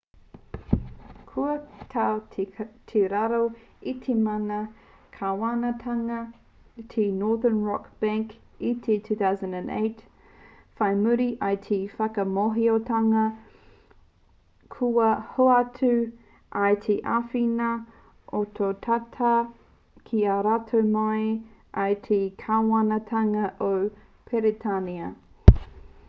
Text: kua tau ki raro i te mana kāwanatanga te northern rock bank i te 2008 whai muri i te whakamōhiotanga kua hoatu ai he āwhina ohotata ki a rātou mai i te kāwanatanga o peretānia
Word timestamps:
kua 1.31 1.51
tau 1.89 2.43
ki 2.91 3.01
raro 3.11 3.41
i 3.89 3.91
te 4.05 4.13
mana 4.27 4.55
kāwanatanga 5.17 6.21
te 6.93 7.03
northern 7.17 7.59
rock 7.67 7.91
bank 8.05 8.31
i 8.69 8.71
te 8.87 8.95
2008 9.09 10.01
whai 10.79 10.89
muri 11.03 11.27
i 11.49 11.59
te 11.67 11.77
whakamōhiotanga 11.99 13.25
kua 14.77 15.09
hoatu 15.35 15.93
ai 16.63 16.71
he 16.87 16.95
āwhina 17.17 17.71
ohotata 18.41 19.35
ki 20.09 20.23
a 20.37 20.39
rātou 20.51 20.89
mai 20.97 21.21
i 21.93 22.01
te 22.09 22.19
kāwanatanga 22.45 23.45
o 23.67 23.71
peretānia 24.33 25.11